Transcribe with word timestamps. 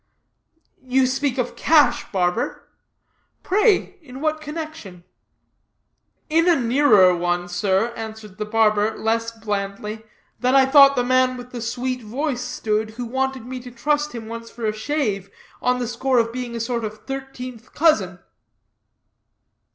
"You 0.81 1.05
speak 1.05 1.37
of 1.37 1.55
cash, 1.55 2.11
barber; 2.11 2.67
pray 3.43 3.99
in 4.01 4.19
what 4.19 4.41
connection?" 4.41 5.03
"In 6.27 6.49
a 6.49 6.55
nearer 6.59 7.15
one, 7.15 7.47
sir," 7.47 7.93
answered 7.95 8.39
the 8.39 8.45
barber, 8.45 8.97
less 8.97 9.29
blandly, 9.31 10.03
"than 10.39 10.55
I 10.55 10.65
thought 10.65 10.95
the 10.95 11.03
man 11.03 11.37
with 11.37 11.51
the 11.51 11.61
sweet 11.61 12.01
voice 12.01 12.41
stood, 12.41 12.89
who 12.97 13.05
wanted 13.05 13.45
me 13.45 13.59
to 13.59 13.69
trust 13.69 14.13
him 14.13 14.27
once 14.27 14.49
for 14.49 14.65
a 14.65 14.73
shave, 14.73 15.29
on 15.61 15.77
the 15.77 15.87
score 15.87 16.17
of 16.17 16.33
being 16.33 16.55
a 16.55 16.59
sort 16.59 16.83
of 16.83 17.05
thirteenth 17.05 17.71
cousin." 17.75 18.17